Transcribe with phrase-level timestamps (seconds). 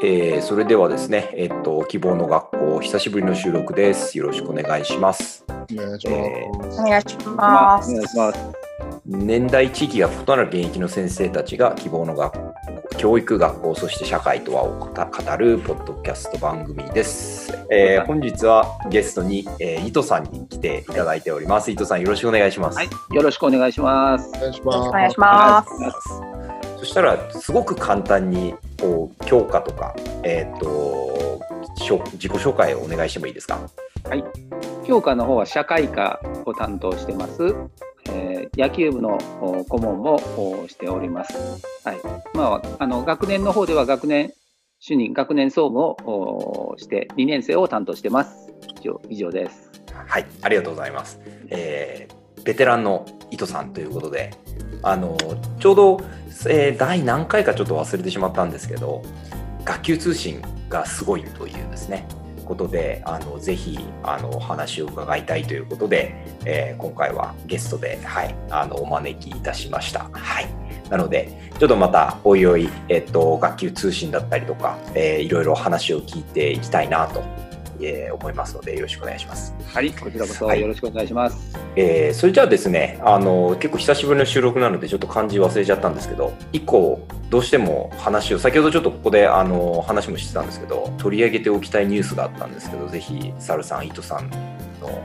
[0.00, 4.16] えー、それではですね、えっと、希望の学校、久しぶりの収録です。
[4.16, 5.44] よろしくお願いします。
[5.48, 6.16] お願いします。
[6.16, 7.90] えー、お願いします。
[7.90, 8.38] お願いします。
[9.04, 12.54] 年代地域が異なる現役の先生たちが希望の学校、
[12.96, 14.86] 教育学校、そして社会とはを語
[15.36, 17.52] るポッドキャスト番組です。
[17.68, 21.72] えー、本日はゲストに、えー、伊藤さんに来ていただいております。
[21.72, 22.78] 伊藤さん、よろしくお願いします。
[22.78, 24.28] はい、よろしくお願いします。
[24.28, 24.78] お願いします。
[24.78, 25.68] お願いします。
[26.78, 31.40] そしたら、すごく簡単にこう教科とか、えーと、
[31.76, 33.60] 自己紹介をお願いしてもいいですか？
[34.04, 34.24] はい、
[34.86, 37.54] 教科の方は社会科を担当してます。
[38.10, 39.18] えー、野球部の
[39.68, 40.18] 顧問も
[40.68, 41.34] しております。
[41.84, 41.96] はい
[42.34, 44.32] まあ、あの学年の方では学年
[44.80, 48.52] 主任、学年総務をして2年生を担当してます。
[48.80, 49.70] 以上以上です。
[49.92, 51.20] はい、ありがとうございます。
[51.50, 54.30] えー、ベテランの伊藤さんということで、
[54.82, 55.16] あの
[55.58, 56.00] ちょうど、
[56.48, 59.02] えー、第何回かちょっと忘れてしまったんですけど
[59.64, 62.06] 学級通信がすごいというですね
[62.44, 66.14] ことであのぜひあのお話を伺いたいということで、
[66.46, 70.08] えー、今回はゲストで、はい、あのお招きいたしました。
[70.12, 77.22] はいなので、ちょっとまたおいおい、えっと、学級通信だったりとか、えー、いろいろ話を聞いていきたいなと
[77.80, 79.54] えー、思いますのでよろしくお願いします。
[79.66, 81.54] はい、こちらこそよろしくお願いします。
[81.54, 87.00] はい、えー、それじゃあですね、あの結構久しぶりの収録なのでちょっと漢字忘れちゃったんですけど、一個
[87.30, 94.30] どうしても話を先ほどちょっとここであの話もしてたんですけど、取り上げておきたいニュースがあったんですけど、ぜひサルさん、伊藤さん
[94.80, 95.02] の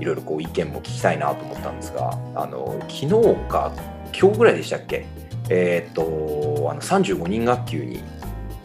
[0.00, 3.08] いろいろこう意見も聞きたいなと思ったんですが、あの昨日
[3.48, 3.72] か
[4.18, 5.06] 今日ぐらいでしたっけ？
[5.50, 8.02] えー、っとあの35人学級に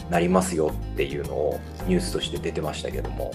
[0.09, 3.31] なりますよっていうのをニュースとして出てましたけども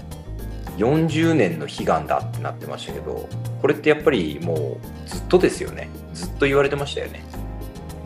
[0.77, 3.28] 40年の悲願だってなってましたけど
[3.61, 5.89] これってやっぱりもうずっとですよね？
[6.12, 7.22] ずっと言われてましたよね？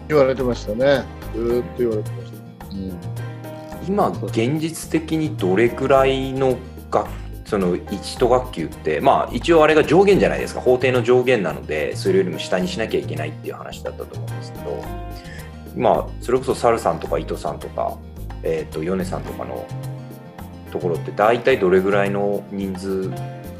[0.09, 1.05] 言われてましたね。
[1.35, 2.99] ずっと言われてました、うん、
[3.87, 6.59] 今現実的にどれくらいの
[6.91, 7.09] 学
[7.47, 10.61] その1と学級ってまあ一応あれが上限じゃないですか。
[10.61, 14.85] 法定の上限なのでそれよりも下にしなきゃいけないっていう話だったと思うんですけど
[15.75, 17.97] まあそれこそサルさんとか伊藤さんとか
[18.43, 19.67] えーと、米さんとかの
[20.71, 23.09] ところって大体どれぐらいの人数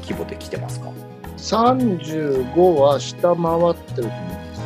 [0.01, 0.91] 規模で来てますか
[1.37, 4.61] ？35は下回ってると思います。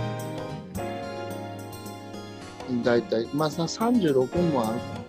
[2.84, 5.04] 大体、まあ36もあるかな。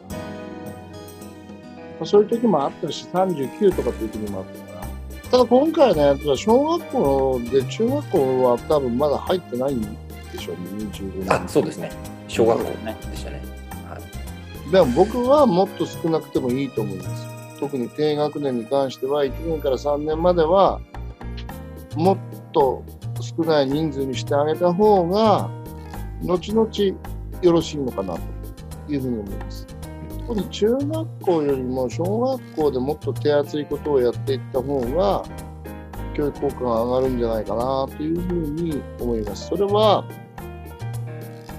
[1.94, 4.86] まあ、そういう時もあったし、39とかっていう時もあったから。
[5.30, 11.32] ただ今回のやつは小学校で中学校は多分まだ入ってないんでしょうね、25年。
[11.32, 11.90] あ、そうですね。
[12.28, 13.53] 小学校ね、でしたね。
[14.74, 17.28] でも僕はもっと少なくてもいいと思います。
[17.60, 20.80] 特に低学年に関しては、1年から3年までは、
[21.94, 22.18] もっ
[22.52, 22.82] と
[23.20, 25.48] 少ない人数にしてあげた方が、
[26.24, 26.68] 後々
[27.40, 29.64] よろしいのかなというふうに思います。
[30.26, 35.22] 特に中学校よりも小学校でもっと手厚いことをやっていった方が、
[36.16, 39.46] 教育効果が上がるんじゃないかなというふうに思います。
[39.46, 40.04] それは、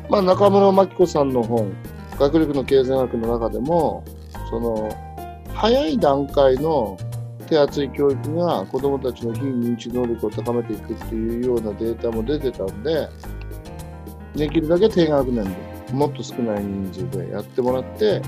[0.09, 1.73] まあ、中村真紀子さんの本、
[2.19, 4.03] 学力の経済学の中でも
[4.49, 4.89] その
[5.53, 6.97] 早い段階の
[7.47, 13.07] 手厚い教育が子どもたちの非認知能力を高めていくっていうようなデータも出てたんで
[14.35, 18.21] できるだけ低学年でもっと少ない人数でやってもらって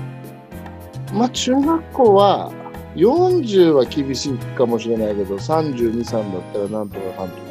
[1.12, 2.52] まあ中学校は
[2.94, 7.42] 40は厳しいかもしれないけど32、3だったらなんとかかんとか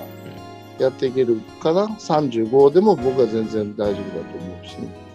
[0.79, 5.06] やっていけるかな35でも僕は全然大丈夫だと思うし。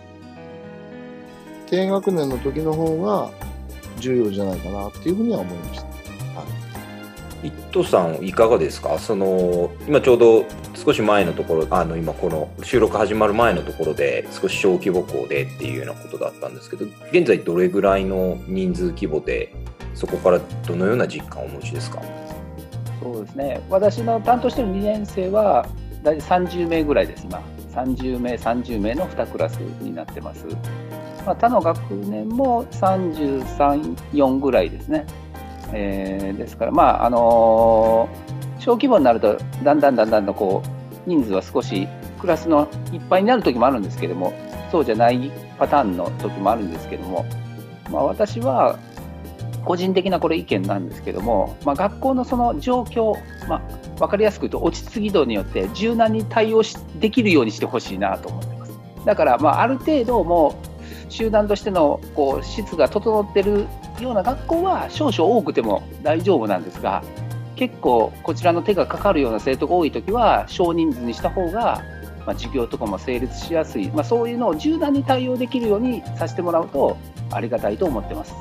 [1.73, 3.31] 低学年の時の方が
[3.99, 5.87] 重要じゃないかなっていうふうには思いました。
[7.43, 8.99] 一斗さん、いかがですか？
[8.99, 10.45] その今ちょうど
[10.75, 19.55] 少し前のところ、あの今この収録始まる前のところで少し小規模校でっていうようなことだったんですけど、現在どれぐらいの人数規模で、
[19.95, 22.03] そこからどのような実感をお持ちですか？
[23.03, 25.67] そうですね、私の担当している2年生は
[26.03, 27.41] 大体30名ぐらいです、今。
[27.73, 30.45] 30名、30名の2クラスになってます。
[31.25, 35.07] まあ、他の学年も33、4ぐらいですね。
[35.73, 41.89] えー、ですから、まああのー、小規模になると、だんだんだんだんとこう人数は少し
[42.21, 44.33] クラスのいっぱいになる時もあるんですけども、
[44.71, 47.25] そうじゃないパターンの時もあるんですけども、
[47.91, 48.79] まあ、私は
[49.65, 53.15] 個人的なこれ意見なんですけども、まあ、学校のその状況、
[53.49, 53.61] まあ、
[53.99, 58.73] 分かりやすく言うと落ち着き度によって柔軟に対応しできるようにしてほしいなと思ってます。
[59.05, 60.72] だから、まあ、ある程度もう
[61.13, 63.67] 集団としてのこう質が整っている
[64.01, 67.05] ような学校は少々多くても大丈夫なんですが
[67.55, 71.83] 結構こちらの手がかかるような生徒が多い時は少人数にした方が
[72.25, 76.97] まあ、授業とかも成立しやすい、まあ、そういうのを柔軟に対応できるようにさせてもらうと
[77.33, 78.33] ありがたいと思ってます。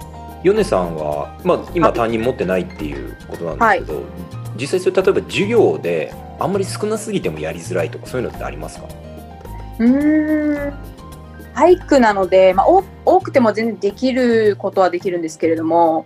[0.44, 4.03] 米さんは、まあ、今担任持ってないっていうことなんですけど、はい、
[4.56, 8.88] 実際それ例えば授業であんまり少なすぎてもやりづらいとかそういうのってありますか？
[9.79, 10.73] うん
[11.53, 12.68] 体育なので、まあ、
[13.06, 16.06] 多くても全然できることはできるんですけれども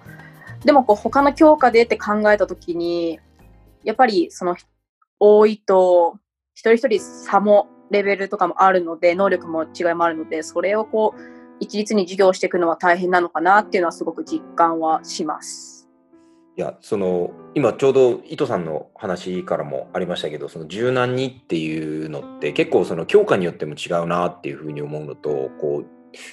[0.64, 3.20] でもこう他の教科でって考えた時に
[3.84, 4.56] やっぱりその
[5.20, 6.18] 多いと
[6.54, 11.22] 一人一人差もレベルとかもあるので能力も違いもあるのでそれをこう
[11.60, 15.88] 一律に授業していくのは大変なのかなっていうのはすごく実感はします。
[16.58, 25.88] いやその今ちょうど伊藤さんの話からもありましたけどその柔軟にっていうのって結構その教科によっても違うなっていうふうに思うのとこう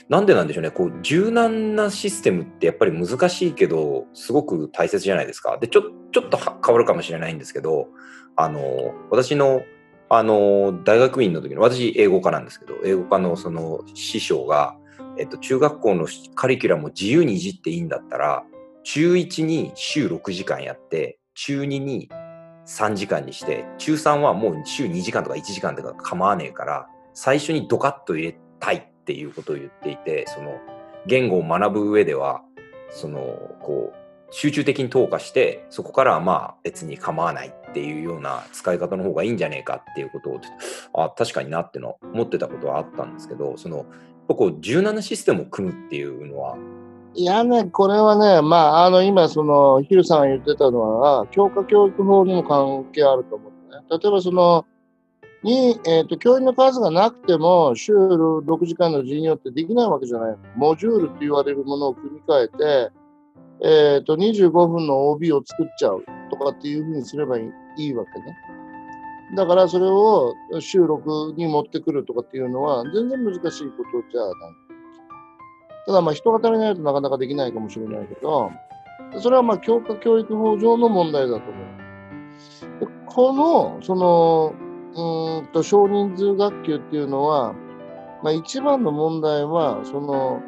[0.08, 5.58] なんでなんでしょうねこう柔軟なシステムってやっぱり難しいけどすごく大切じゃないですか。
[5.58, 7.86] でちょちょっと変わるかもしれないんですけど
[8.34, 9.62] あの私の
[10.08, 14.76] あの大学院の時の私英語科なんですけど英語科のその師匠が、
[15.18, 18.44] えっと、中学校のカリキュラムを自由にいじっていいんだったら
[18.84, 22.08] 中1に週6時間やって、中2に
[22.66, 30.58] 3時間にして、中3はもう週2時間とか1時間とか構わねえから、最初にドカッと入れたいっていうことを言っていて、その
[31.06, 32.42] 言語を学ぶ上では、
[32.90, 33.20] その、
[33.60, 34.02] こう、
[34.34, 40.40] 集中的に投下して、そこからはまあ別に構わないっていうような使い方の方がいいんじゃねえかっていうことを、
[40.94, 43.86] あ確かになっての思ってたことはあったんですけど、その、
[44.28, 46.56] こう柔軟なシステムを組むっていうのは、
[47.14, 53.82] いやね、これはね、まあ、あの、今、その、ヒルさんが言ってたのは、教科教育法にも関係あると思うね。
[53.90, 54.64] 例えば、その、
[55.42, 60.36] に、えっ、ー、と、教員の数がなくても、週6時間の授業ってできないわけじゃない。
[60.56, 62.92] モジュールと言われるものを組み替えて、
[63.64, 68.36] えっ、ー、と、25分の OB を作っちゃうとかっていうふうにすればいいいいわけね。
[69.36, 74.71] だから、それを週6に持ってくるとかっていうのは、全然難しいことじゃない。
[75.86, 78.50] ただまあ人が足りないとなかなかできないかもしれないけど、
[79.20, 81.82] それはまあ教科教育法上の問題だと思う。
[83.06, 84.54] この、その、
[84.94, 87.54] うんと少人数学級っていうのは、
[88.22, 90.40] まあ一番の問題は、その、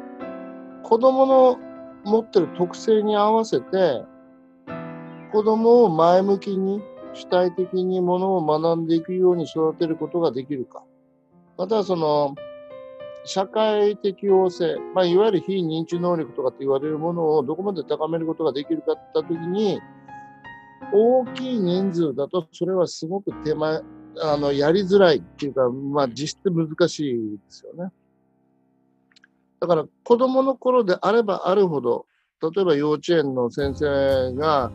[0.83, 1.59] 子供の
[2.03, 4.03] 持ってる特性に合わせて、
[5.31, 6.81] 子供を前向きに
[7.13, 10.83] 主体的にものを学んでいくように育てることができるか。
[11.57, 12.35] またその、
[13.25, 19.81] 社会適応性、まあ、いわゆる非認知能力とかって言われるものをどこまで高めることができるかって言ったときに、
[20.93, 23.81] 大きい人数だとそれはすごく手間、
[24.21, 27.91] あの、やりづらいっていうか、まあ実質難しいですよね。
[29.59, 32.05] だから子供の頃であればあるほど、
[32.41, 34.71] 例えば幼稚園の先生が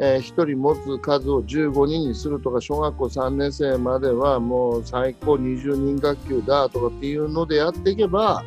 [0.00, 8.44] えー、1人持つ数を15人にするとか小学校3年生まではもう最高20人学級だとかっていうのでやっていけば、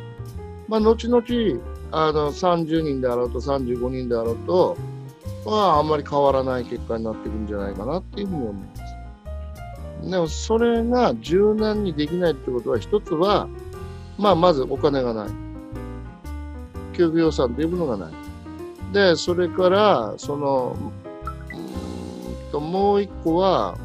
[0.66, 1.22] まあ、後々
[1.90, 4.78] あの30人であろうと35人であろうと、
[5.44, 10.10] まあ、あんまり変わらない結果になっていくんじゃないかなっていうふうに思います。
[10.10, 13.46] でもそれが柔軟にできないってことは一つは、
[14.18, 15.28] まあ、まずお金がない。
[16.92, 18.12] 教育予算というものがない。
[18.92, 20.76] で、それから、その、
[22.52, 23.76] ともう一個は、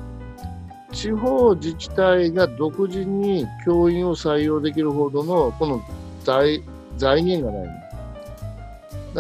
[0.92, 5.82] 地方自治体が独自に教員を採用できるほどのこの
[6.24, 6.64] 財
[6.98, 7.68] 財源がない。
[7.68, 7.82] だか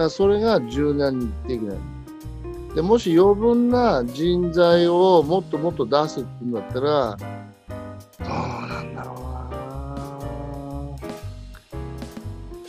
[0.01, 1.77] らそれが柔軟にできない。
[2.75, 9.27] でもし余分な人材をもっともっと出すっていうんだったら、どうなんだろうな。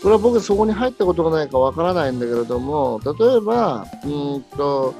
[0.02, 4.08] これは僕そこに入ったことがないかわからないんだけれども、例えば、う
[4.38, 4.94] んと、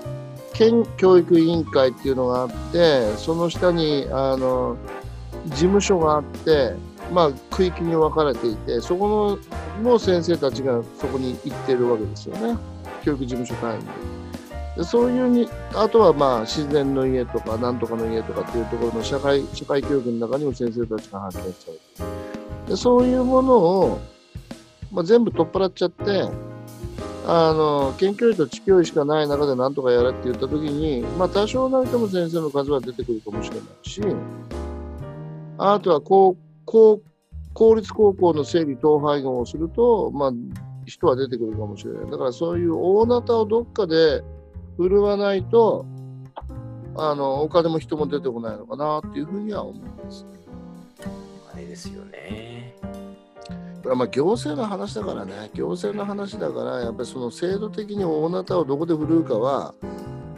[0.58, 4.76] 県教育委員会っていうのがあってその下にあの
[5.46, 6.74] 事務所があって、
[7.12, 9.38] まあ、区域に分かれていてそこ
[9.78, 12.58] のの先生たちがそこに行ってるわけですよね
[13.04, 13.78] 教育事務所単位
[14.76, 14.84] で。
[14.84, 24.00] そういうにあとはまあ自然の家とかなんとかの家とかっていうところの社会社会教育の中にも先生たちが発見しちゃうでそういうものを、
[24.92, 26.28] まあ、全部取っ払っちゃって
[27.30, 34.00] あの研究医と地教医しかない中で何とかやれって言ったときに、まあ、多少なりとも先生の数は出てくるかもしれないし、
[35.58, 37.02] あとは公公
[37.52, 40.32] 公立高校の整理統廃合をすると、まあ、
[40.86, 42.10] 人は出てくるかもしれない。
[42.10, 44.22] だからそういう大なたをどっかで
[44.78, 45.84] 振るわないと、
[46.96, 50.24] あのお金も人も出てこないのかなっていうふうには思います。
[51.52, 52.47] あれですよね。
[53.94, 59.74] まあ行政の話だからね、行政の話だから、やっぱりその制度的に大なたをどこで振るうかは、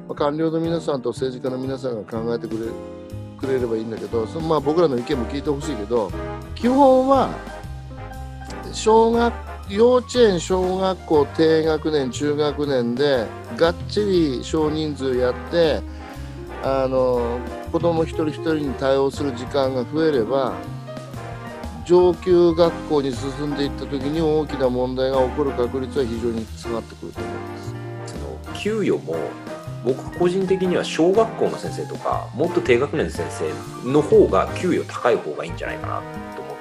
[0.08, 2.70] まあ、官僚の皆さんと政治家の皆さんが考えてくれ
[3.40, 6.12] くれればいいんだけどそのまあ僕らの意見も聞いてほしいけど
[6.54, 7.30] 基本は
[8.72, 9.32] 小学
[9.70, 13.26] 幼稚園小学校低学年中学年で
[13.56, 15.80] がっちり少人数やって
[16.62, 17.38] あの
[17.72, 20.54] 子供一人一人に対応する時間が増えれば
[21.90, 27.74] 上級学校に進んでいった時に大きな問題が起こる確率は非常に下がってくると思います。
[28.06, 29.16] その給与も
[29.84, 35.94] 僕個人的には小学校の先生とかもっと低学年の先生の方が給与高い方がいいんじゃないかな
[36.36, 36.56] と思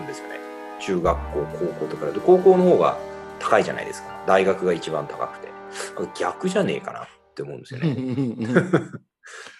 [0.00, 0.34] うんですよね。
[0.78, 2.98] 中学校高校とかだと高校の方が
[3.38, 4.24] 高いじゃないですか。
[4.26, 5.48] 大学が一番高くて。
[6.18, 7.96] 逆じゃねえかなって思うんですよね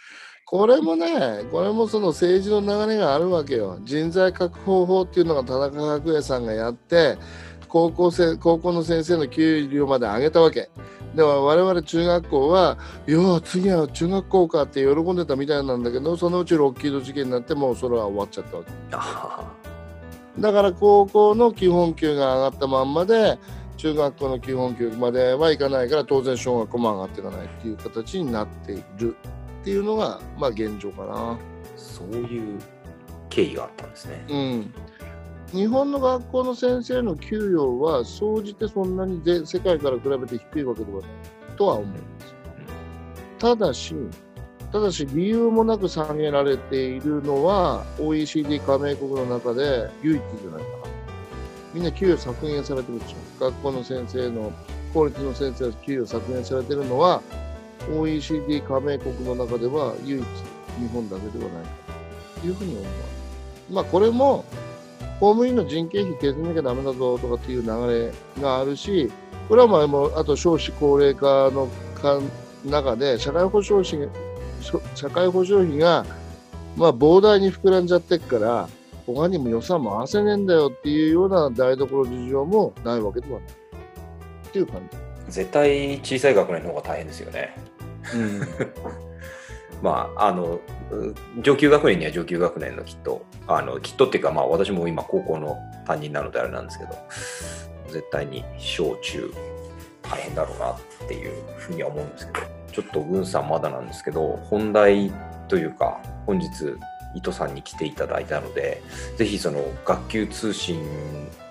[0.46, 3.80] これもね、これもその政治の流れがあるわけよ。
[3.82, 7.18] 人材確保法っていうのが田中角栄さんがやって、
[7.66, 10.70] 高校生高校の先生の給料まで上げたわけ。
[11.16, 18.70] では我々中学校は、いや、次は中学校かって喜んでたみたいなんだけど、そのうちロッキード事件になって、もうそれは終わっちゃったわけ。
[18.92, 19.52] あ
[20.38, 23.36] だから高校の基本給が上がったまんまで、
[23.78, 29.16] 中学校の基本給まではいかないから、当然小学校も上がっていかないっていう形になっている
[29.66, 31.36] っていうのが、まあ現状かな。
[31.76, 32.60] そういう
[33.28, 34.74] 経緯があったんですねうん。
[35.50, 41.10] 日本の学校の先生の給与は、総じてそんなにぜ世界から比べて低いわけではない
[41.56, 42.36] とは思うんですよ。
[43.40, 43.96] ただし、
[44.70, 50.86] ただし理由もなく下げられているのは OECD 加盟国の中で唯一じゃないかな。
[51.74, 53.44] みんな給与削減されてるでしょ。
[53.46, 54.52] 学校の先生の、
[54.94, 57.20] 公立の先生の給与削減されてるのは
[57.90, 60.24] OECD 加盟国の中では唯一
[60.78, 61.70] 日本だけではないか
[62.40, 62.96] というふうに思います。
[63.70, 64.44] まあこれも
[65.18, 69.10] 公務員の人件費削らなきゃダメだぞとかっていう流れがあるし、
[69.48, 71.68] これはまあもうあと少子高齢化の
[72.64, 74.08] 中で社会保障費
[74.94, 76.04] 社会保障費が
[76.76, 78.68] まあ膨大に膨らんじゃってっから
[79.06, 84.98] 他にも予算回せねえんだよっていうような台所事情もないわけではないっていう感じ。
[85.28, 87.54] 絶対小さい学年の方が大変ですよね
[88.14, 88.40] うん。
[89.82, 90.60] まあ、あの
[91.42, 96.96] 上級学年には上級学年のきっとあのきっとっていうか、まあ、私も今高校の担任なのであれなんですけど
[97.88, 99.32] 絶対に小中
[100.02, 105.12] 大変だろうなっていうふうには思うんですけどちょっと軍さんまだなんですけど本題
[105.48, 106.48] というか本日
[107.14, 108.82] 伊藤さんに来ていただいたので
[109.16, 110.82] ぜひその学級通信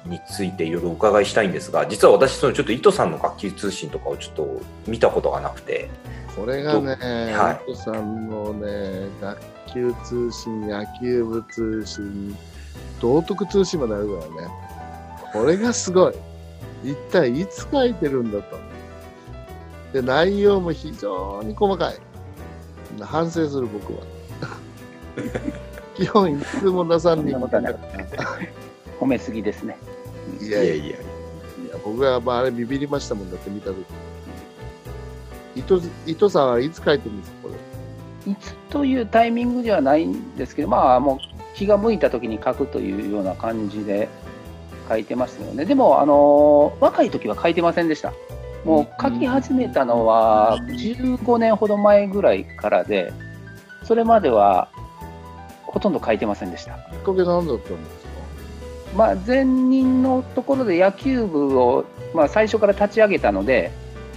[0.05, 5.89] についていろいろお伺いしたいんですが実は私そのちょっと伊藤さんの学級通信とかをちょっと見たことがなくて
[6.35, 6.95] これがね、
[7.33, 9.39] はい伊藤さんのね、学
[9.73, 12.35] 級通信、野球部通信、
[12.99, 14.49] 道徳通信まであるからね。
[15.31, 16.13] これがすごい。
[16.83, 18.59] 一体いつ書いてるんだと。
[19.93, 21.95] で、内容も非常に細かい。
[23.01, 23.99] 反省する僕は。
[25.95, 29.77] 基本いつも出さんに褒めすぎですね。
[30.47, 30.95] いやいやいやいや
[31.83, 33.77] 僕はまああれビビりましたもんだって見たとき。
[35.55, 37.49] 伊藤伊藤さんはいつ書いてるんですかこ
[38.25, 38.31] れ？
[38.31, 41.19] いつというタイミングではないんですけど、まあ、もう
[41.55, 44.09] 気が向いた時に書くというような感じで
[44.89, 45.63] 書いてますよね。
[45.63, 48.11] でも、あの若い時は書いてませんでした。
[48.65, 53.13] もう書き始めたのは15年ほど前ぐらいからで、
[53.83, 54.67] それまでは
[55.63, 56.73] ほとんど書いてませんでした。
[56.73, 58.04] きっかけ何だったんですか？
[58.95, 63.71] まあ、前任のところで野球部を、まあ、最初から立ち上げたので、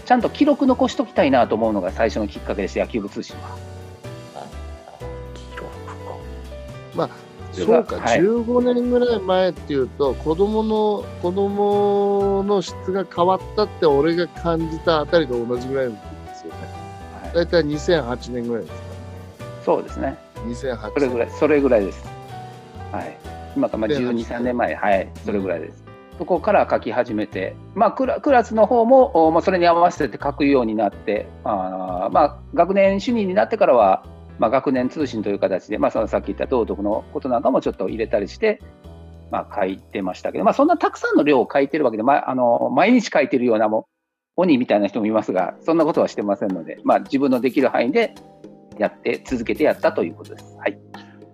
[0.05, 3.57] ちゃんと記録残しときたいなと思うのが最初のきっかけでした、野球部通信は。
[7.53, 16.61] 記録かそうか、はい15年ぐらい前っていうと、子供の、子供の質が変わったって俺が感じたあたりと同じぐらいの時ですよね。
[17.23, 18.89] はいだいたい2008年ぐらいですか。
[19.65, 20.17] そうですね。
[20.37, 22.05] 2008それぐらい、それぐらいです。
[22.93, 23.38] はい。
[23.59, 25.85] 今からまあで12、3年前、はい、それぐらいです。
[26.17, 34.05] そこから書き始めて、まあ、クラクラスの方も、おまあ、それに合わせて書くようになって、あーまあ、学年主任になってからは、
[34.39, 38.61] まあ、学年通信という形で、まあ、そのさっき言った道徳のことなんかもちょっと入れたりして、
[39.31, 43.87] まあ、書いてましたけど、まあ、そんなたくさんの量を書いてるわけで、まあ、あの毎日書いてるようなも
[44.37, 48.15] 鬼みたいな人もいますが、そんなことはしてませんので、まあ、自分のできる範囲で
[48.79, 50.57] やって、続けてやったということです。
[50.57, 50.88] はい。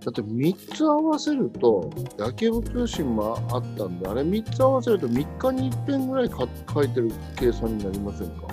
[0.04, 8.49] だって3つ合わせると、野球部通信もあったんで、あれ3つ合わせると3日に1遍ぐらいか書いてる計算になりませんか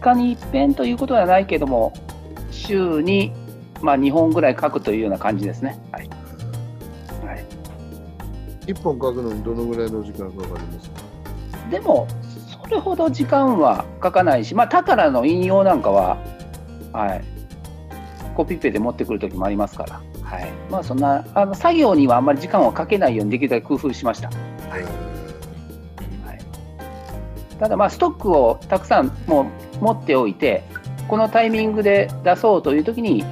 [0.00, 1.92] ？3日に一遍ということはないけども、
[2.52, 3.32] 週に、
[3.82, 5.76] まあ、2本ぐらい書くというような感じですね。
[5.90, 6.08] はい。
[7.26, 7.44] はい、
[8.66, 10.90] ?1 本書くのにどのぐらいの時間かかります？
[10.90, 11.00] か
[11.68, 12.06] でも、
[12.64, 16.16] それほど時間は書かないし、まあ、宝の引用なんかは、
[16.92, 17.24] はい、
[18.36, 20.00] コピペで持ってくるときもありますから。
[20.26, 24.28] ははいまあ、そんなあの作業にはあんまり時間をかけないようにできるだけ工夫しました。
[24.28, 25.06] はい
[27.58, 30.62] ただ、まあ、ストックをたくさんもう持っておいて、
[31.08, 33.24] このタイミングで出そうというときに、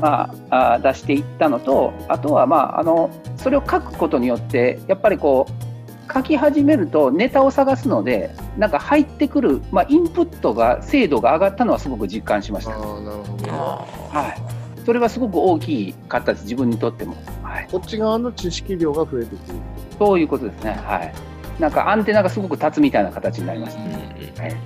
[0.00, 12.72] まあ、あ出していったのと、あとは、まあ、あのそれを書くことによって、やっぱりこう、書き始めるとネタを探すので、なんか入ってくる、まあ、インプットが、精度が上がったのはすごく実感しました。
[12.72, 17.16] あなるほど、はいそれはすごく大きかったです、自分にとっても。
[17.42, 19.58] はい、こっち側の知識量が増えてくる
[19.98, 20.72] そういうことですね。
[20.84, 21.12] はい
[21.60, 24.56] なんかアンテナがすごく立つみたいな形になりました、ね、はい、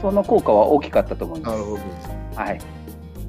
[0.00, 1.52] その効果は大きかったと思います。
[1.52, 1.82] なるほど。
[2.40, 2.60] はい。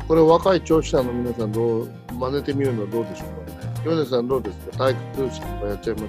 [0.08, 3.82] これ若い聴者の皆さんどう真似てみるのはどうでしょうか。
[3.84, 4.78] 米さんどうですか？
[4.78, 6.02] 体育通信とかやっちゃいま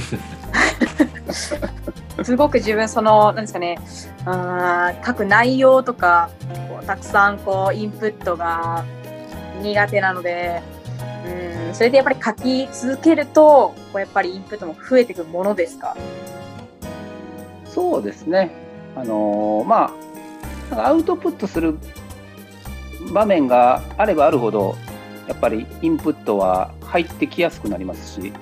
[0.00, 0.16] す？
[2.24, 3.78] すごく自分そのなんですかね、
[4.24, 6.30] あ書く内容とか
[6.68, 8.84] こうたくさんこうインプットが
[9.62, 10.62] 苦手なので、
[11.68, 15.96] うん、それでやっぱり書き続けると、こうやっぱりインプットも増えていくものですか？
[17.66, 18.50] そうですね。
[18.96, 19.92] あのー、ま
[20.72, 21.78] あ、アウトプットする
[23.12, 24.74] 場面があればあるほど、
[25.28, 28.32] やっぱりインプットは入ってきやすくなりますし、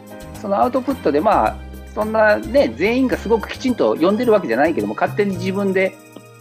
[0.41, 1.57] そのアウトプットで、まあ、
[1.95, 5.97] そんなね、全員がすごくきちんと読んでるわけじゃないけども、勝手に自分で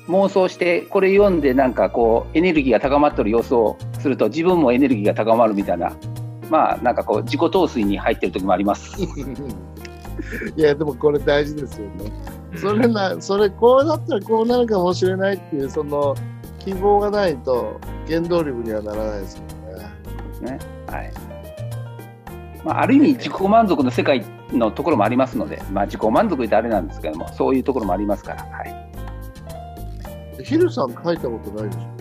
[0.07, 5.93] 妄想して、これ読んでなんかこう、エネルギーが高まってる様子をすると、自分もエネルギーが高まるみたいな
[6.49, 9.01] まあなんかこう自己陶酔に入ってる時もあります。
[10.55, 12.11] いやでもこれ大事ですよね。
[12.55, 16.15] それなそれこうなったらこうなるかもしれないっていうその
[16.59, 19.43] 希望がないと原動力にはならないですよ
[20.41, 20.51] ね。
[20.51, 21.11] ねはい。
[22.63, 24.23] まあ、ある意味自己満足の世界
[24.57, 28.43] のところもありますので、まあ、自己満足ってあれなんですけども、そういうところもありますから。
[28.43, 30.43] はい。
[30.43, 31.93] ヒルさん書いたことないでしょ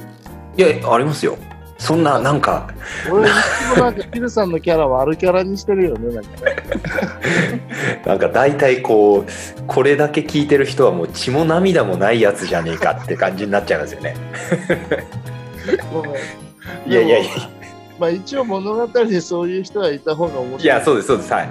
[0.57, 1.37] いや、ありますよ。
[1.79, 2.69] そんな、なんか。
[3.11, 3.33] 俺、い
[3.75, 6.31] つもなんか、ヒルさんのキャラは悪キャラにしてるよね、なんか。
[8.07, 14.15] なんか、大体こう、これだけ聞いてる人はもう血も涙もないやつじゃねえかって感じになっちゃいますよね。
[16.87, 17.31] いやいやいや。
[18.03, 20.65] まあ一応物語にそういう人はいた方が面白い。
[20.65, 21.33] いや、そうです、そうです。
[21.33, 21.49] はい。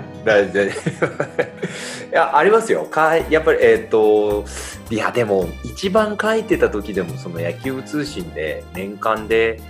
[2.11, 2.83] いや、ありますよ。
[2.83, 4.43] かやっぱり、えっ、ー、と、
[4.89, 9.61] いや、でも、一番書いてた時でも、その野球部通信で、年間で、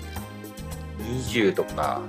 [1.24, 2.02] 20とか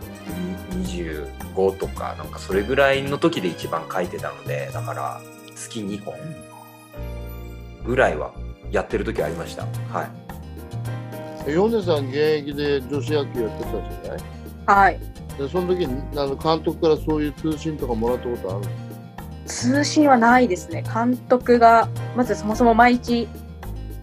[0.71, 5.21] 25とかなんかそれぐらいの時で一番書いてたのでだから
[5.55, 6.15] 月2本
[7.85, 8.33] ぐらいは
[8.71, 10.05] やってる時ありましたは
[11.47, 14.42] い米さん現役で女子野球やってたじゃない？
[14.75, 14.99] はい。
[15.39, 18.67] でその時にあの監督からそういう通信とかもらったことある
[19.47, 20.83] 通信はないですね。
[20.83, 23.29] 監督がまずそもそも毎日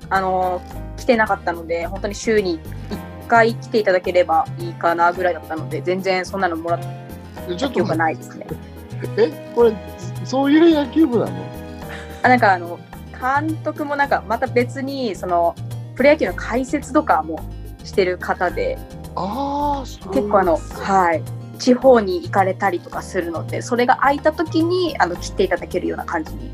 [0.10, 0.62] あの
[0.98, 8.48] 来てなかったので本当に週に1回来ていただければいいかなぐらいだったので、全然そんなのもらった記憶がないですね。
[9.18, 9.74] え、これ、
[10.26, 11.32] そういう野球部なの？
[12.24, 12.80] あなんかあの、
[13.12, 15.56] 監督もなんかまた別に、その、
[15.96, 17.40] プロ野球の解説とかも
[17.84, 18.78] してる方で、
[19.22, 21.24] あ結構あの、はい。
[21.60, 26.52] 地方に行かれたりとかするので、それが空いた時にあの来ていただけるような感じに。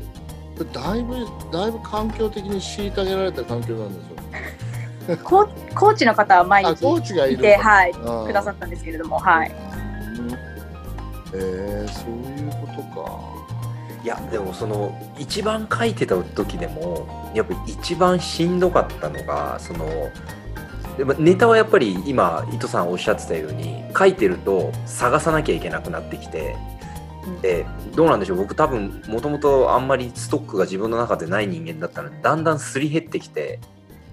[0.72, 4.16] だいぶ、だいぶ環境的に虐げられた環境なんですよ。
[5.22, 7.92] コーコーチの方は毎日いて、はい、
[8.26, 9.52] くださったんですけれども、はい。
[11.34, 13.36] えー、そういうことか。
[14.02, 19.84] いやでもその一番書いてた時でもやっぱり一番しんどかったのがその
[20.96, 26.56] でもネタはやっぱり今伊藤さんおっしゃってたように書いてると探さなきゃいけなくなってきて
[27.42, 28.38] でどうなんでしょう？
[28.38, 33.60] 僕多分もともとあんまりストックが自分の中でない人間だったのでだんだんすり減ってきて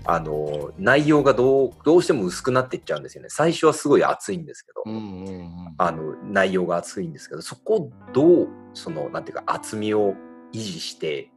[0.05, 3.29] あの内容がどうどうしても薄くなっていっちゃうんですよね。
[3.29, 10.15] 最初はすごい熱いんですけど、うんうんうん、あの内容が熱いんですけどそこをどうそのなんていうか厚みを
[10.51, 11.31] 維持して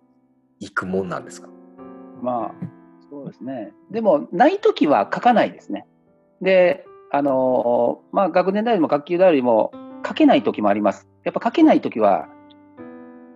[0.58, 1.48] いくもんなんですか？
[2.22, 2.75] まあ
[3.26, 5.86] そうですねでもない時は書かないですね
[6.40, 9.72] であのまあ学年代よりも学級代よりも
[10.06, 12.28] 書けない時もありますやっぱ書けない時は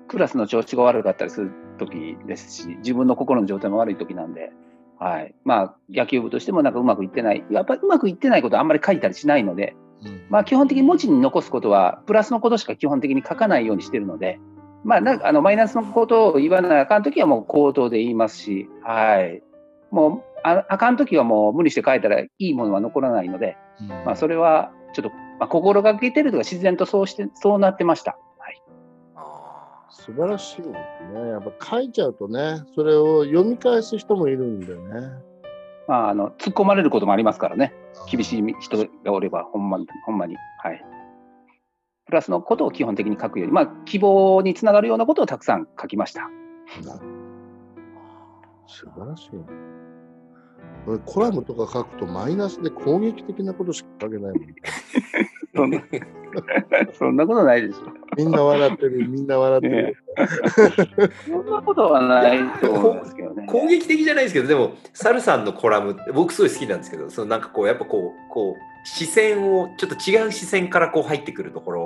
[0.09, 4.53] クラスの調子が悪かったりする時ですし自分の心の状態も悪い時なんで
[5.01, 5.35] はい。
[5.45, 7.43] まあ、野球部としてもなんかうまくいってない。
[7.51, 9.75] やっぱりうまくいってないことはあんまり書いたりしないので、
[10.05, 14.39] うん、まあ、基本的に文字に残すことは、プラスのことしか基本的に書かないようにしてるので、
[14.85, 19.43] まあ、なんかあのマイナスのことを言わなあかんときはもう口頭で言いますし、はい。
[19.91, 28.19] もう、ああかんときはもう無理して書いたらいいものは残らないので、うん、まあ、それはちょっと、まあ、心がけてるとか自然とそうして、そうなってました。
[30.11, 30.69] 素晴らしいです
[31.13, 31.31] ね。
[31.31, 35.09] やっぱ書いちゃうとね、それを読み返す人もいるんだよね。
[35.87, 37.75] まあ、あの突っ込まれることもありますからね、
[38.11, 40.37] 厳しい人がおれば、ほんまに、ほんまに。
[40.63, 40.85] はい。
[42.07, 46.29] プラスのことを基本的に書くように、まあ、希望につながるようなことをたくさん書きました。
[48.67, 49.31] 素晴らしい。
[50.85, 54.35] これコラムとか書くとマイナスで攻撃的なことしか書けないもん。
[55.55, 55.83] そんな
[56.95, 57.79] そんなことないでしょ。
[58.17, 59.97] みんな笑ってる、みんな笑ってる。
[61.27, 63.47] そんなことはないと思うんですけどね。
[63.47, 71.83] 攻撃的じゃないですけどでもサルさんのコラムって僕すごい好きなんですけどそのなんかこうやっぱこうこう視線をちょっと違う視線からこう入ってくるところ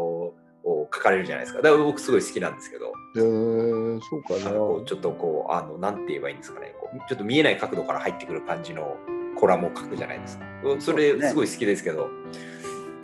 [0.65, 4.51] を書かれるじゃないですかだから僕すごい好きなんですけどえー、そうかな。
[4.51, 6.75] ちょっとこうあのなんて言えばいいんですかね。
[6.81, 8.97] こうちょっと見えない角度から入ってくる感じの
[9.37, 10.45] コラムを書くじゃないですか。
[10.81, 12.11] それすごい好きですけど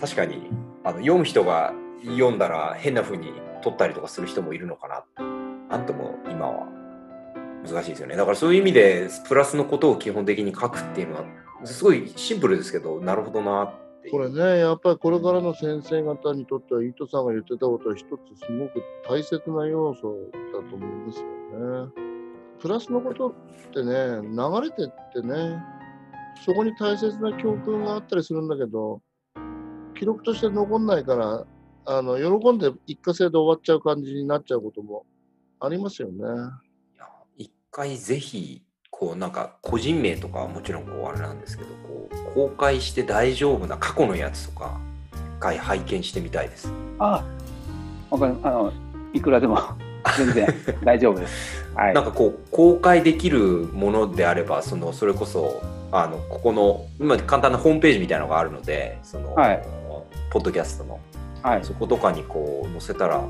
[0.01, 0.51] 確かに
[0.85, 5.05] あの読む人が読んだら変な風に撮ったりとかする人もいるのかな
[5.69, 6.67] なんとも今は
[7.65, 8.17] 難しいですよね。
[8.17, 11.25] だからそういう意味でプラスのことを基本的に書くっていうのは
[11.65, 13.73] すごいシンプルですけどなるほどなっ
[14.11, 20.17] これね、やっぱりこれからの先生方にとっては、伊藤さんが言ってたことは一つすごく大切な要素
[20.53, 21.93] だと思いますよね。
[22.61, 23.33] プラスのことっ
[23.73, 25.63] てね、流れてってね、
[26.45, 29.03] そこに大切な教訓があったりするんだけど、
[29.95, 31.47] 記録として残んないから、
[31.87, 35.05] あの喜んで一過性で終わっちゃう感じになっちゃうことも
[35.59, 36.25] ありますよね。
[37.37, 44.79] 一回ぜひこうなんか個人名とかはもちろんこうあれなんですけどこう公開して大丈夫な過去のやつとか
[45.13, 46.71] 一回拝見してみたいです。
[46.99, 47.25] あ
[48.11, 48.37] あ、わかる。
[48.43, 48.73] あの、
[49.15, 49.59] いくらでも
[50.19, 50.47] 全然
[50.85, 51.65] 大丈夫です。
[51.75, 51.95] はい。
[51.95, 53.41] なんかこう公開できる
[53.73, 59.63] ものであればそのそれこそあのここの今簡単なホームページみたいなのがあるのでその、はい
[60.31, 61.01] ポッドキャストの
[61.43, 61.65] はい。
[61.65, 63.23] そことかにこう載せたら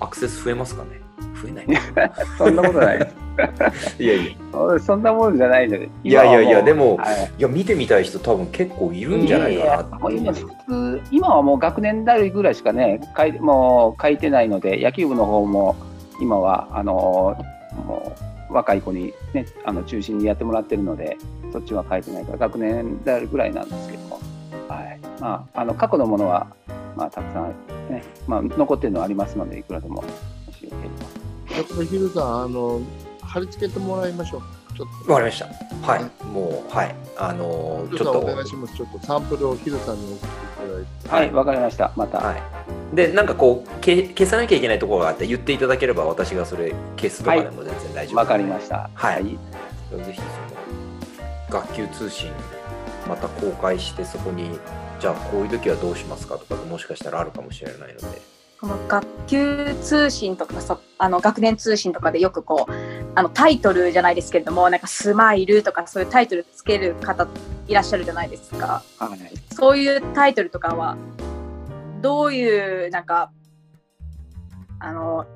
[0.00, 1.00] アクセス増えますかね
[1.42, 2.12] 増えないか。
[2.38, 3.12] そんなことない。
[3.98, 4.32] いやいや。
[4.52, 5.88] そそんなもんじゃないので。
[6.04, 7.32] いやいやいやでもはい。
[7.38, 15.76] いや見てみたい人多分結構いるんじゃないかな今普通今はもう学年代ぐらいしかね書いもう書いてないので野球部の方も
[16.20, 17.36] 今はあの
[17.86, 18.12] も
[18.50, 21.16] う若い子にねあの中心にやってもらってるので
[21.52, 24.20] そっちは書いてないから学年代ぐらいなんですけども、
[24.68, 24.96] はい。
[25.20, 26.46] まあ、あの過去のものは、
[26.96, 27.54] まあ、たくさん、
[27.90, 30.04] ねまあ、残ってるのはありますのでいくらでも
[30.76, 30.94] もしよ
[31.48, 31.56] ければ。
[31.56, 32.80] やっぱりヒルさん、あの、
[33.22, 34.42] 貼り付けてもらいましょう。
[34.76, 35.12] ちょっと。
[35.12, 35.46] わかりました
[35.90, 38.76] はいもうはいあのーちょっとお願いします。
[38.76, 41.08] ちょっとサンプルをヒルさんに送っていただいて。
[41.08, 41.92] はい、わかりました。
[41.96, 42.18] また。
[42.18, 42.42] はい
[42.94, 48.88] でなんかこうけ消さなきゃいけないところがあって言っていただければ私がそれ消すとかでも全然大丈夫わかりました。
[48.94, 49.30] はいぜ
[50.12, 50.26] ひその
[51.50, 52.30] 学級通信
[53.08, 54.58] また公開してそこに
[55.00, 62.72] じゃあこういう時はどうしますかとかもしかしたらあるかもしれないのでこの学級通信とかそあの学年通信とかでよくこう
[63.14, 67.28] あのタイトルじゃないですけれどもなんかスマイルとかそういうタイトルつける方
[67.68, 70.96] いらっしゃるじゃないですかはいそういうタイトルとかは
[72.00, 73.30] どういうなんか
[74.78, 75.26] あの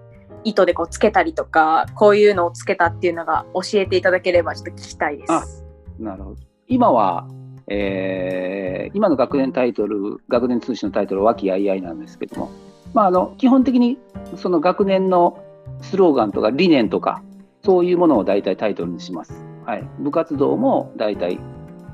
[0.44, 5.64] 意図でこうつけたりとかこういうのをつけたっていうのが教えていただければちょっと聞きたいです。
[5.98, 6.37] なるほど。
[6.66, 7.28] 今は、
[7.68, 12.50] えー今の学年タイトル、学年通信のタイトルは和気あいあいなんですけども、
[12.94, 13.98] まあ、あの基本的に
[14.37, 15.42] その学年の
[15.81, 17.22] スローガンとか理念とか、
[17.64, 19.44] そういうものを大体タイトルにします。
[19.64, 21.38] はい、部活動も大体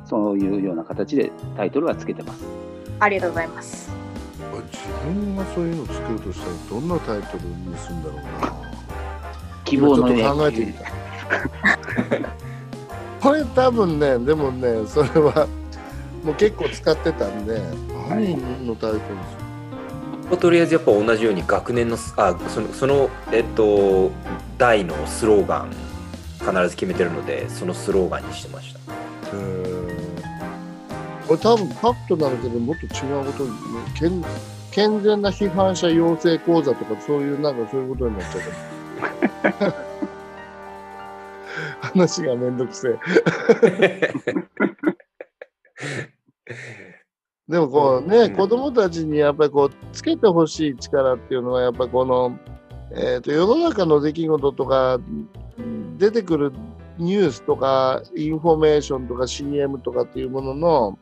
[0.05, 2.45] そういうような形でタイトルはつけてます。
[3.01, 3.91] ありがとうございます。
[4.73, 8.23] 自分がそういうの作るとしたらどんなタイトルにするんだろうな。
[9.65, 10.85] 希望の今ちょっと考えてみた。
[13.21, 15.47] これ多分ね、でもね、それは
[16.25, 17.61] もう結構使ってたんで、
[18.09, 19.36] 何のタイトルにす
[20.31, 24.11] るとりあえずやっぱ同じように学年のあそのそのえっと
[24.59, 25.71] 代のスローガン
[26.39, 28.81] 必ず決めてるのでそのスローガンにしてました。
[31.27, 33.57] これ多分パッとなるけどもっと違うことに、ね、
[33.99, 34.25] 健
[34.71, 39.75] 健全な批判者養成講座とかそういうなんかそういうことになっちゃう
[41.81, 42.91] 話がめんどくせ
[43.63, 44.15] え
[47.57, 52.39] でもこうね、うん子供たちにやっぱりこうつけてほしい力っていうのはやっぱりこの、
[52.93, 55.01] えー、と世の中の出来事とか
[55.97, 56.53] 出てくる
[56.99, 60.99] ニュースとかインフォメーションとか CM とかっていうものの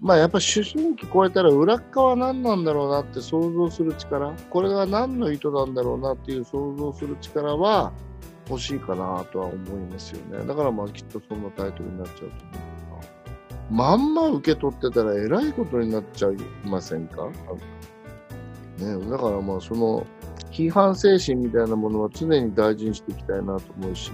[0.00, 7.90] まあやっぱ思春期超えたら裏っ側は何なんだろうなって想像する力これが何の意図なんだろうなっていう想像する力は
[8.50, 10.44] 欲しいかなとは思いますよね。
[10.44, 12.32] だからまあきっとそんなタイトルになっちゃうと思
[12.68, 12.71] う
[13.70, 17.28] まんま受け取ってたらえらいことになっちゃいませんか？
[18.78, 20.06] ねだからまあその
[20.50, 24.12] 批判精神みたいなものは常に大事にしていきたいなと思うし、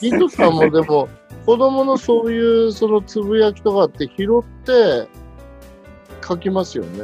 [0.00, 1.08] 伊藤さんもでも、
[1.44, 5.08] 子供のそういうそのつぶやきとかって拾って
[6.26, 7.00] 書きますよね。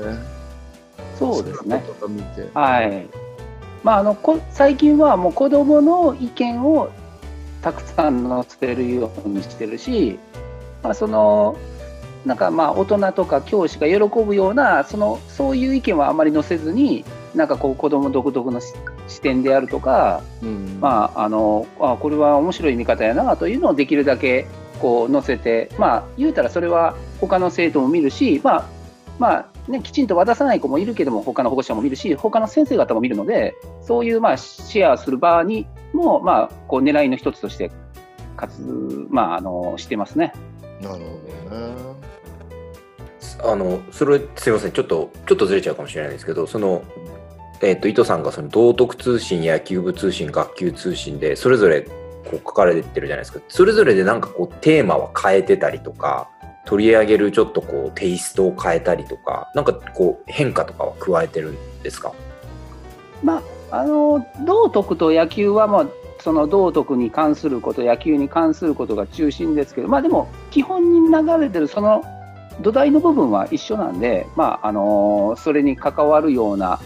[1.19, 1.85] そうですね。
[1.87, 2.49] とか見て。
[2.55, 3.07] はい。
[3.85, 6.89] まあ、あのこ最近はもう子どもの意見を
[7.63, 10.19] たくさん載せるようにしてるし、
[10.83, 11.57] まあ、その
[12.25, 17.05] なんかまあ大人とか教師が喜ぶようなそのそういう意見はあまり載せずに
[17.35, 18.75] なんかこう子ども独特のし
[19.09, 24.47] 視点であるとか、うんまあ、あのあこれは面白い見方やなというのをできるだけ
[24.81, 28.69] こう載せて、まあ、言うたらそれは他の生徒も見るし、まあ
[29.19, 37.71] まあね、きちんと渡さない子もいるけども他の保護者も見るし他の先生方も見るのでそういうまあシェアする場にも、まあ、こう狙いの一つとして
[38.37, 38.63] 活、
[39.11, 40.33] まあ、あのしてますね。
[40.81, 42.10] なるほどね。
[43.43, 44.73] あのそれすみません。
[44.73, 46.83] ちょっとちょっとずれちゃうかもしれないですけどその、
[47.63, 51.91] えっと伊藤さんがその道徳通信野球部通信学級通信でそれぞれこ
[52.33, 53.41] う書かれてるじゃないですか。
[53.49, 56.29] それぞれでなんかこうテーマは変えてたりとか
[56.67, 62.13] 取り上げるちょっとこうテイストを変えたりとかなんかこう変化とかは加えてるんですか？
[63.23, 65.87] まあ、あの道徳と野球は、まあ、
[66.21, 72.03] その道徳に関すること野球に関することが中心ですけど、まあ、でも基本に流れてるその
[72.61, 76.81] 土台の部分は一緒なんで、まああのそれに関わるような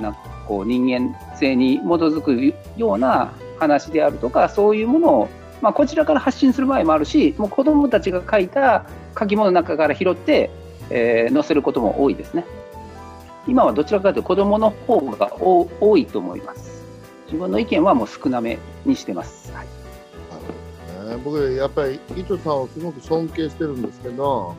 [0.00, 5.28] なんかこう人間性に基づくような話であるとかそういうものを、
[5.60, 8.86] まあ、こちらから発信する場合もあるしもう子どもたちが書いた
[9.18, 10.50] 書き物の中から拾って、
[10.90, 12.44] えー載せることも多いですね。
[13.48, 16.84] 今はどちらかというと子どもの方が多多いと思います。
[17.26, 19.52] 自分の意見はもう少なめにしてます。
[19.52, 19.66] はい、
[21.24, 24.54] 僕、やっぱり伊藤さんをすごく尊敬してるんですけど、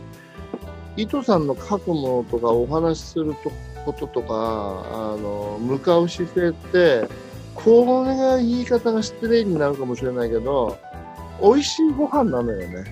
[0.97, 3.35] 伊藤さんの書くものとかお話しする
[3.85, 7.07] こととか、あの向かう姿勢って、
[7.53, 10.77] これが言い方が失礼になるかもしれないけど、
[11.41, 12.83] 美味しいご飯なのよね。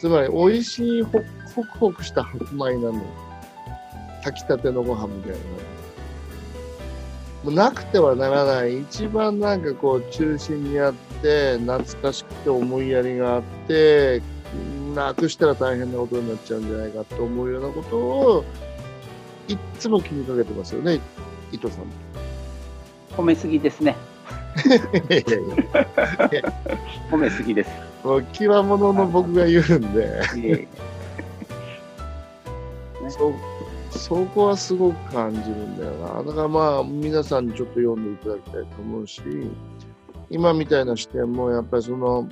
[0.00, 1.20] つまり、美味しいホ
[1.62, 3.02] クホクした白米なのよ。
[4.24, 5.38] 炊きたてのご飯みたいな。
[7.44, 14.20] もうなくてはならない、一番なんかこう中心にあって、懐かしくて思いやりがあって、
[14.94, 18.44] なくしたら大変なことになっちゃうんじゃないかと思うようなことを、
[19.48, 21.00] いっつも気にかけてますよね、
[21.52, 21.92] 伊藤さんも。
[23.16, 23.96] 褒めすぎですね。
[27.10, 27.70] 褒めすぎです。
[28.04, 30.68] もう極物の僕が言うんで、
[33.08, 33.32] そ
[33.90, 36.22] そこはすごく感じるんだよな。
[36.22, 39.22] だからまあ、皆さんにちょっと読んでいただきたいと思うし、
[40.30, 42.28] 今みたいな視点も、やっぱりその、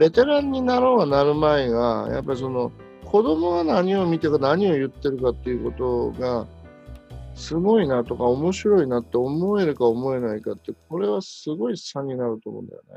[0.00, 2.72] ベテランになろうがなる前が、やっぱりその、
[3.04, 6.48] 子供が何を見てか何を言ってるかっていうことが、
[7.34, 12.94] すごいなとか面白いなって思えるか思えないかって、これはすごい差になると思うんだよね。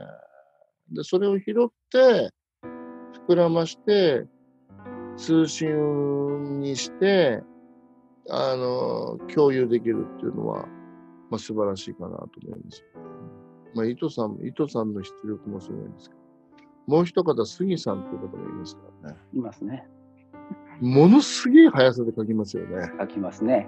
[0.94, 2.30] で、それを拾って、
[3.28, 4.26] 膨らまして、
[5.18, 7.44] 通信にして、
[8.30, 10.66] あの、共有できるっていうのは、
[11.30, 12.86] まあ、素晴らしいかなと思います。
[13.76, 16.23] まあ、伊藤さん、伊藤さんの出力もすごいんですけど、
[16.88, 19.18] もう一方、杉さんっていう方がいますからね。
[19.34, 19.88] いますね。
[20.82, 22.92] ものすげえ速さで書きますよね。
[23.00, 23.68] 書きますね。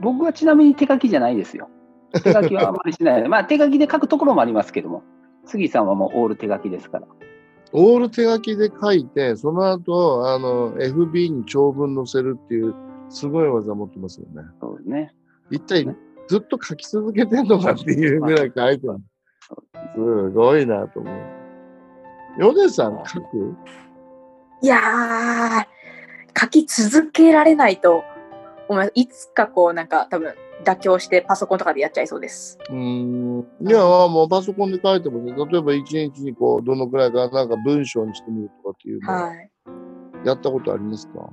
[0.00, 1.68] 僕はちなみに手書きじゃないですよ。
[2.22, 3.26] 手書きはあんまりしない。
[3.28, 5.02] まあ手書きで書くところもありますけども、
[5.44, 7.06] 杉さんはもうオール手書きですから。
[7.72, 12.74] オール手書きで書いて、その後、あの、FB に長文載せるっていう、
[13.10, 14.48] すごい技持ってますよね。
[14.60, 15.14] そうですね。
[15.50, 15.84] 一体、
[16.28, 18.96] ずっと書き続けてんのかっていうぐらい書いてる。
[19.94, 21.37] すごいなと思う。
[22.38, 23.56] ヨネさん書く？
[24.62, 28.04] いやー、書き続けられないと
[28.68, 28.92] 思います。
[28.94, 32.58] いつかこう、なんか多分妥協してパソコンとかでやっちゃいそうです。
[32.70, 33.40] うーん。
[33.68, 39.50] いや、もうパソコンで書いてもね、例えば一日にこう、どのくらいか、なんか文章にしてみるとかっていうのははい。
[40.24, 41.28] やったことありますか？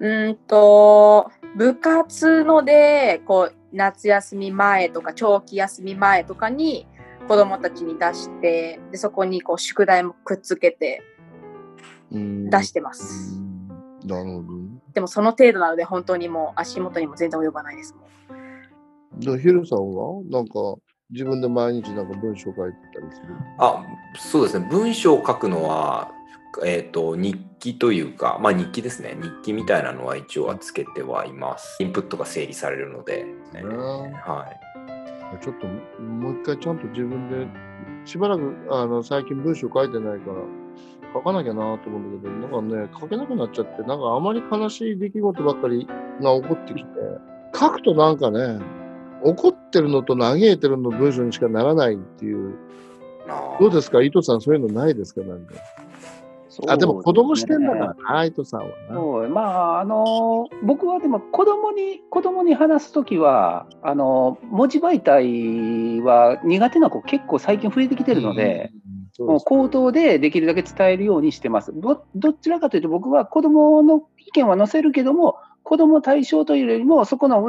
[0.00, 6.88] うーんと、部活ので、こう、夏休み前とか、長期休み前とかに、
[7.30, 11.00] 子供たちに出して、でそこにこう宿題もくっつけて
[12.10, 12.18] 出
[12.64, 13.40] してます。
[14.04, 14.56] なるほど。
[14.56, 14.80] ね。
[14.94, 18.00] でもその程度なので、本当にもう足元にも全然及ばないですも
[19.16, 19.20] ん。
[19.20, 20.20] でヒルさんは？
[20.28, 20.74] なんか
[21.10, 23.36] 自分で毎日なんか文章書いてたりする？
[23.58, 23.84] あ
[24.18, 24.66] そうですね。
[24.68, 26.10] 文章を書くのは、
[26.66, 29.16] えー、と日記というか、まあ、日記ですね。
[29.22, 31.76] 日記みたいなのは一応はつけてはいます。
[31.78, 33.68] インプットが整理されるので、ねね。
[33.68, 34.79] はい、
[35.38, 35.66] ちょっと
[36.02, 37.46] もう一回ちゃんと自分で
[38.04, 40.42] しばらくあの最近文章書いてないから
[41.14, 45.86] 書かなきゃなと思うんだけどなんかね書けなくなっちゃってなんかあまり悲しい出来事ばっかり
[46.20, 46.90] が起こってきて
[47.54, 48.58] 書くとなんかね
[49.22, 52.56] 怒ってるのと嘆いてるの文章にしかならないっていう。
[53.60, 54.02] どうですか？
[54.02, 55.20] 伊藤さん、そういうのないですか？
[55.20, 55.54] なんか。
[56.66, 58.94] あ、でも子供視点だからな、伊藤さんはな。
[58.94, 68.72] そうまあ、あの僕はでも子供に、子供に話すときは、あの文字媒体は苦手な子結構最近増えてきてるので、
[69.18, 71.72] もう口頭でできるだけ伝えるようにしてます。
[71.74, 77.48] どどちらかというと僕は子供の意見は載せるけども、子供対象というよりも、そこの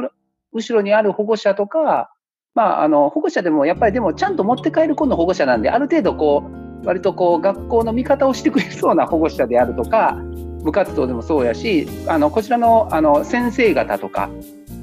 [0.52, 2.12] 後ろにある保護者とか、
[2.54, 10.16] まあ、あの保護者でもやっぱりでもちゃんと持って帰る子の保護者なんで、ある程度こう、割とこう学校の味方をしてくれそうな保護者であるとか
[10.62, 14.30] 部活動でもそうやしあのこちらのあの先生方とか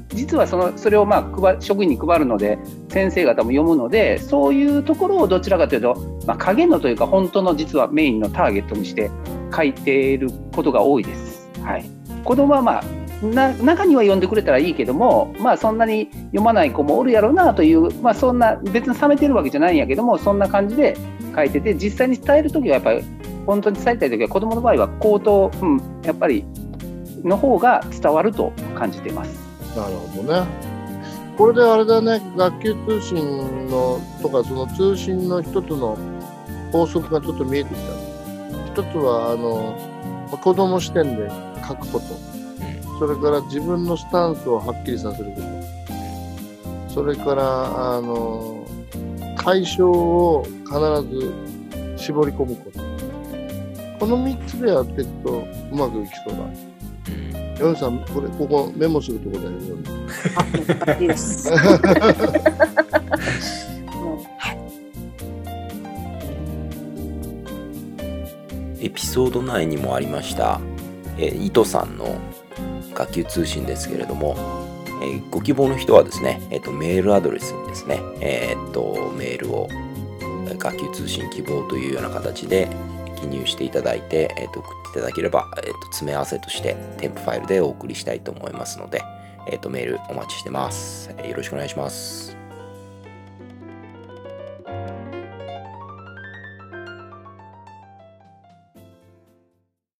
[0.08, 2.58] 実はそのそれをまあ職員に配るので
[2.88, 5.94] 先生方も読むのでそういうところをどちらかというと、
[6.26, 9.10] まあ、影のというか本当の実はメインのターゲットにして
[9.54, 11.48] 書いていることが多いです。
[11.62, 11.84] はい、
[12.24, 12.84] 子供はまあ
[13.22, 20.96] な中には読んでくれたらいいけども、まあ、そんなに読まない子もおるやろうなという、まあ、そんな別に冷めてるわけじゃないんやけどもそんな感じで
[21.34, 23.04] 書いてて実際に伝える時はやっぱり
[23.46, 26.44] 本当に伝えたい時は子どもの場合は口頭、うん、やっぱり
[27.22, 29.38] の方が伝わると感じています。
[29.76, 30.70] なるほどね。
[31.36, 35.96] これであれだね、学級通信のとか、その通信の一つの
[36.70, 38.82] 法則がちょっと見えてきた。
[38.82, 39.74] 一つは、あの、
[40.36, 41.30] 子供視点で
[41.66, 42.39] 書くこと。
[43.00, 46.92] それから自分のスタンスをはっきりさせること。
[46.92, 48.66] それから、あの、
[49.42, 50.74] 対象を必
[51.08, 51.32] ず
[51.96, 52.80] 絞り込むこと。
[53.98, 56.44] この3つでやっていくとうまくいきそうだ。
[57.58, 59.56] ヨンさん、これ、ここメモするところだよ。
[60.86, 61.50] あ、いいです。
[68.78, 70.60] エピソード内にもありました、
[71.16, 72.18] えー、糸さんの
[73.00, 74.36] 学級通信ですけれども、
[75.02, 79.68] えー、ご希望の人はですね、えーと、メールアドレスにですね、えーと、メールを
[80.58, 82.68] 学級通信希望というような形で
[83.16, 89.02] 記入していただいて、えーと、送っていただければ、えー、と詰め合わせとして添付ファイルでお送りしたいと思いますので、
[89.48, 91.10] えー、とメールお待ちしてます。
[91.10, 92.29] よろしくお願いします。